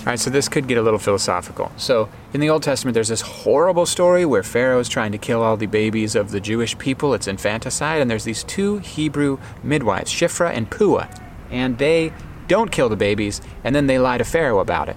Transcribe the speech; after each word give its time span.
All 0.00 0.06
right, 0.06 0.18
so 0.18 0.30
this 0.30 0.48
could 0.48 0.66
get 0.66 0.78
a 0.78 0.82
little 0.82 0.98
philosophical. 0.98 1.70
So, 1.76 2.08
in 2.32 2.40
the 2.40 2.48
Old 2.48 2.62
Testament, 2.62 2.94
there's 2.94 3.08
this 3.08 3.20
horrible 3.20 3.84
story 3.84 4.24
where 4.24 4.42
Pharaoh 4.42 4.80
is 4.80 4.88
trying 4.88 5.12
to 5.12 5.18
kill 5.18 5.42
all 5.42 5.58
the 5.58 5.66
babies 5.66 6.14
of 6.14 6.30
the 6.30 6.40
Jewish 6.40 6.76
people. 6.78 7.12
It's 7.12 7.28
infanticide, 7.28 8.00
and 8.00 8.10
there's 8.10 8.24
these 8.24 8.42
two 8.42 8.78
Hebrew 8.78 9.38
midwives, 9.62 10.10
Shifra 10.10 10.56
and 10.56 10.70
Puah, 10.70 11.06
and 11.50 11.76
they 11.76 12.14
don't 12.48 12.72
kill 12.72 12.88
the 12.88 12.96
babies, 12.96 13.42
and 13.62 13.76
then 13.76 13.88
they 13.88 13.98
lie 13.98 14.16
to 14.16 14.24
Pharaoh 14.24 14.60
about 14.60 14.88
it. 14.88 14.96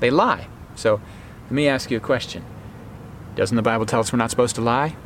They 0.00 0.10
lie. 0.10 0.48
So, 0.74 1.00
let 1.44 1.52
me 1.52 1.68
ask 1.68 1.92
you 1.92 1.96
a 1.96 2.00
question. 2.00 2.44
Doesn't 3.36 3.56
the 3.56 3.62
Bible 3.62 3.86
tell 3.86 4.00
us 4.00 4.12
we're 4.12 4.18
not 4.18 4.30
supposed 4.30 4.56
to 4.56 4.60
lie? 4.60 4.96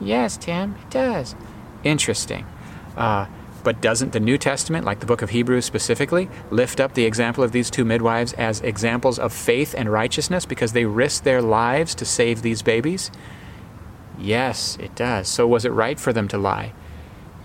Yes, 0.00 0.36
Tim, 0.36 0.76
it 0.80 0.90
does. 0.90 1.34
Interesting. 1.82 2.46
Uh, 2.96 3.26
but 3.60 3.80
doesn't 3.80 4.12
the 4.12 4.20
New 4.20 4.38
Testament, 4.38 4.84
like 4.84 5.00
the 5.00 5.06
book 5.06 5.22
of 5.22 5.30
Hebrews 5.30 5.64
specifically, 5.64 6.28
lift 6.50 6.80
up 6.80 6.94
the 6.94 7.04
example 7.04 7.44
of 7.44 7.52
these 7.52 7.70
two 7.70 7.84
midwives 7.84 8.32
as 8.34 8.60
examples 8.60 9.18
of 9.18 9.32
faith 9.32 9.74
and 9.76 9.90
righteousness 9.90 10.46
because 10.46 10.72
they 10.72 10.84
risked 10.84 11.24
their 11.24 11.42
lives 11.42 11.94
to 11.96 12.04
save 12.04 12.42
these 12.42 12.62
babies? 12.62 13.10
Yes, 14.18 14.76
it 14.80 14.94
does. 14.94 15.28
So 15.28 15.46
was 15.46 15.64
it 15.64 15.70
right 15.70 15.98
for 15.98 16.12
them 16.12 16.28
to 16.28 16.38
lie? 16.38 16.72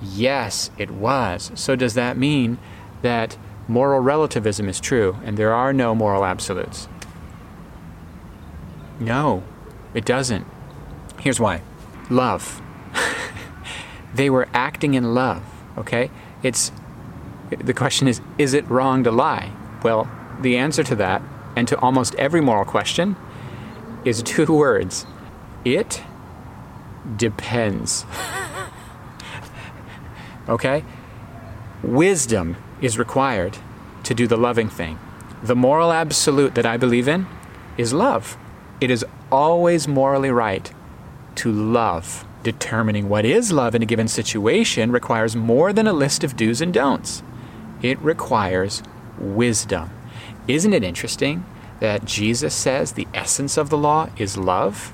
Yes, 0.02 0.72
it 0.78 0.92
was. 0.92 1.52
So 1.56 1.76
does 1.76 1.94
that 1.94 2.18
mean 2.18 2.58
that 3.02 3.38
moral 3.68 4.02
relativism 4.02 4.68
is 4.68 4.80
true 4.80 5.18
and 5.24 5.38
there 5.38 5.54
are 5.54 5.74
no 5.74 5.96
moral 5.96 6.26
absolutes? 6.26 6.88
No, 9.00 9.44
it 9.94 10.06
doesn't. 10.06 10.46
Here's 11.20 11.40
why 11.40 11.62
love. 12.10 12.62
they 14.14 14.30
were 14.30 14.48
acting 14.54 14.94
in 14.94 15.16
love 15.16 15.44
Okay? 15.78 16.10
It's 16.44 16.72
the 17.50 17.74
question 17.74 18.08
is 18.08 18.22
is 18.38 18.54
it 18.54 18.70
wrong 18.70 19.04
to 19.04 19.12
lie? 19.12 19.52
Well, 19.84 20.10
the 20.42 20.58
answer 20.58 20.84
to 20.84 20.96
that 20.96 21.22
and 21.56 21.68
to 21.68 21.80
almost 21.80 22.16
every 22.16 22.42
moral 22.42 22.66
question 22.66 23.16
is 24.04 24.22
two 24.24 24.46
words. 24.54 25.06
It 25.64 26.02
depends. 27.18 28.06
okay? 30.50 30.84
Wisdom 31.84 32.58
is 32.82 32.98
required 32.98 33.58
to 34.04 34.14
do 34.14 34.28
the 34.28 34.38
loving 34.38 34.70
thing. 34.70 35.00
The 35.44 35.56
moral 35.56 35.92
absolute 35.92 36.56
that 36.56 36.66
I 36.66 36.78
believe 36.78 37.08
in 37.08 37.28
is 37.78 37.94
love. 37.94 38.38
It 38.82 38.90
is 38.90 39.06
always 39.32 39.88
morally 39.88 40.32
right 40.32 40.72
to 41.36 41.52
love 41.52 42.26
Determining 42.46 43.10
what 43.10 43.26
is 43.26 43.52
love 43.52 43.74
in 43.74 43.82
a 43.82 43.88
given 43.88 44.08
situation 44.08 44.92
requires 44.92 45.36
more 45.36 45.74
than 45.74 45.88
a 45.88 45.94
list 45.94 46.24
of 46.24 46.38
do's 46.38 46.62
and 46.62 46.72
don'ts. 46.72 47.24
It 47.82 47.98
requires 48.02 48.84
wisdom. 49.18 49.90
Isn't 50.48 50.74
it 50.74 50.84
interesting 50.84 51.44
that 51.80 52.06
Jesus 52.06 52.54
says 52.54 52.92
the 52.92 53.08
essence 53.16 53.58
of 53.58 53.72
the 53.72 53.80
law 53.80 54.12
is 54.18 54.38
love? 54.38 54.94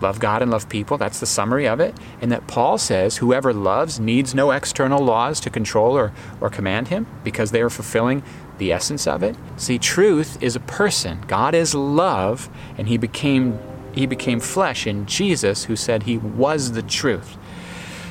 Love 0.00 0.18
God 0.18 0.42
and 0.42 0.50
love 0.50 0.68
people, 0.68 0.98
that's 0.98 1.20
the 1.20 1.24
summary 1.24 1.68
of 1.68 1.78
it. 1.78 1.96
And 2.20 2.32
that 2.32 2.48
Paul 2.48 2.78
says 2.78 3.18
whoever 3.18 3.52
loves 3.52 4.00
needs 4.00 4.34
no 4.34 4.50
external 4.50 5.04
laws 5.04 5.38
to 5.38 5.50
control 5.50 5.96
or, 5.96 6.12
or 6.40 6.50
command 6.50 6.88
him 6.88 7.06
because 7.22 7.52
they 7.52 7.62
are 7.62 7.70
fulfilling 7.70 8.24
the 8.58 8.72
essence 8.72 9.06
of 9.06 9.22
it. 9.22 9.36
See, 9.56 9.78
truth 9.78 10.42
is 10.42 10.56
a 10.56 10.60
person. 10.60 11.22
God 11.28 11.54
is 11.54 11.76
love, 11.76 12.50
and 12.76 12.88
he 12.88 12.96
became 12.96 13.60
he 13.92 14.06
became 14.06 14.40
flesh 14.40 14.86
in 14.86 15.06
Jesus, 15.06 15.64
who 15.64 15.76
said 15.76 16.04
he 16.04 16.18
was 16.18 16.72
the 16.72 16.82
truth. 16.82 17.36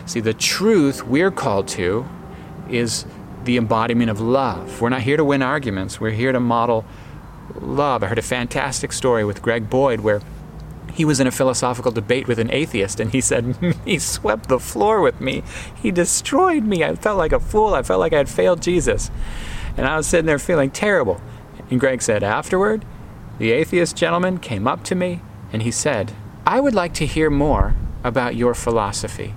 See, 0.06 0.20
the 0.20 0.34
truth 0.34 1.06
we're 1.06 1.32
called 1.32 1.68
to 1.70 2.06
is 2.70 3.06
the 3.44 3.58
embodiment 3.58 4.10
of 4.10 4.22
love. 4.22 4.82
We're 4.82 4.90
not 4.90 5.02
here 5.02 5.18
to 5.18 5.24
win 5.24 5.42
arguments, 5.42 6.00
we're 6.00 6.12
here 6.12 6.32
to 6.32 6.40
model 6.40 6.86
love. 7.60 8.04
I 8.04 8.08
heard 8.08 8.20
a 8.20 8.24
fantastic 8.24 8.94
story 8.94 9.26
with 9.26 9.42
Greg 9.42 9.70
Boyd 9.70 10.02
where 10.02 10.22
he 10.94 11.06
was 11.06 11.20
in 11.20 11.28
a 11.28 11.32
philosophical 11.32 11.92
debate 11.92 12.28
with 12.28 12.38
an 12.38 12.52
atheist 12.52 13.00
and 13.00 13.12
he 13.12 13.22
said, 13.22 13.56
He 13.86 13.98
swept 13.98 14.50
the 14.50 14.60
floor 14.60 15.02
with 15.02 15.20
me. 15.20 15.44
He 15.82 15.92
destroyed 15.92 16.64
me. 16.64 16.84
I 16.84 16.96
felt 16.96 17.18
like 17.18 17.32
a 17.32 17.40
fool. 17.40 17.74
I 17.74 17.84
felt 17.84 18.00
like 18.00 18.14
I 18.14 18.18
had 18.18 18.30
failed 18.30 18.62
Jesus. 18.62 19.10
And 19.78 19.88
I 19.88 19.98
was 19.98 20.06
sitting 20.06 20.26
there 20.26 20.40
feeling 20.40 20.70
terrible. 20.70 21.22
And 21.70 21.80
Greg 21.80 22.02
said, 22.02 22.24
Afterward, 22.24 22.86
the 23.40 23.52
atheist 23.52 23.96
gentleman 23.96 24.38
came 24.38 24.68
up 24.68 24.84
to 24.86 24.96
me 24.96 25.22
and 25.54 25.62
he 25.62 25.72
said, 25.72 26.14
I 26.46 26.60
would 26.60 26.74
like 26.74 26.94
to 26.96 27.06
hear 27.06 27.30
more 27.30 27.76
about 28.04 28.36
your 28.36 28.54
philosophy. 28.54 29.34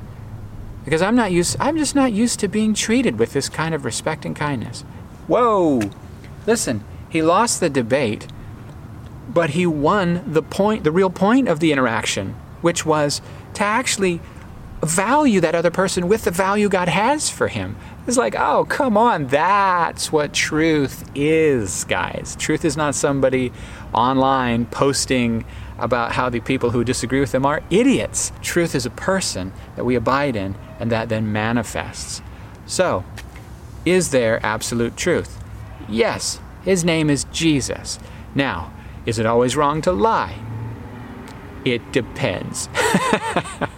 Because 0.84 1.02
I'm 1.02 1.16
not 1.16 1.32
used 1.32 1.56
I'm 1.60 1.76
just 1.76 1.94
not 1.94 2.12
used 2.12 2.40
to 2.40 2.48
being 2.48 2.74
treated 2.74 3.18
with 3.18 3.32
this 3.32 3.48
kind 3.48 3.74
of 3.74 3.84
respect 3.84 4.24
and 4.24 4.36
kindness. 4.36 4.82
Whoa. 5.26 5.80
Listen, 6.46 6.84
he 7.08 7.22
lost 7.22 7.60
the 7.60 7.70
debate, 7.70 8.26
but 9.28 9.50
he 9.50 9.66
won 9.66 10.22
the 10.26 10.42
point 10.42 10.84
the 10.84 10.92
real 10.92 11.10
point 11.10 11.48
of 11.48 11.60
the 11.60 11.72
interaction, 11.72 12.34
which 12.60 12.84
was 12.84 13.22
to 13.54 13.64
actually 13.64 14.20
value 14.84 15.40
that 15.40 15.54
other 15.54 15.70
person 15.70 16.08
with 16.08 16.24
the 16.24 16.30
value 16.30 16.68
God 16.68 16.88
has 16.88 17.30
for 17.30 17.48
him. 17.48 17.76
It's 18.06 18.16
like, 18.16 18.34
oh, 18.36 18.64
come 18.66 18.96
on, 18.96 19.26
that's 19.28 20.12
what 20.12 20.32
truth 20.32 21.08
is, 21.14 21.84
guys. 21.84 22.36
Truth 22.38 22.64
is 22.64 22.76
not 22.76 22.94
somebody 22.94 23.52
online 23.92 24.66
posting 24.66 25.44
about 25.78 26.12
how 26.12 26.28
the 26.28 26.40
people 26.40 26.70
who 26.70 26.84
disagree 26.84 27.20
with 27.20 27.32
them 27.32 27.46
are 27.46 27.62
idiots. 27.70 28.32
Truth 28.42 28.74
is 28.74 28.86
a 28.86 28.90
person 28.90 29.52
that 29.76 29.84
we 29.84 29.94
abide 29.94 30.36
in 30.36 30.54
and 30.78 30.90
that 30.90 31.08
then 31.08 31.32
manifests. 31.32 32.22
So, 32.66 33.04
is 33.84 34.10
there 34.10 34.44
absolute 34.44 34.96
truth? 34.96 35.42
Yes, 35.88 36.40
his 36.62 36.84
name 36.84 37.10
is 37.10 37.24
Jesus. 37.32 37.98
Now, 38.34 38.72
is 39.06 39.18
it 39.18 39.26
always 39.26 39.56
wrong 39.56 39.82
to 39.82 39.92
lie? 39.92 40.38
It 41.64 41.92
depends. 41.92 42.68